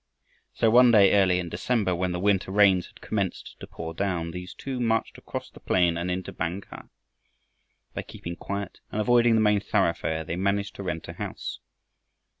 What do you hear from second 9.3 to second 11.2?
the main thoroughfare, they managed to rent a